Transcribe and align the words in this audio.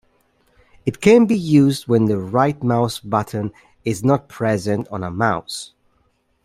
It 0.83 0.99
can 0.99 1.27
be 1.27 1.37
used 1.37 1.87
when 1.87 2.05
the 2.05 2.17
right-mouse 2.17 2.99
button 3.01 3.53
is 3.85 4.03
not 4.03 4.27
present 4.29 4.87
on 4.87 5.03
a 5.03 5.11
mouse. 5.11 5.73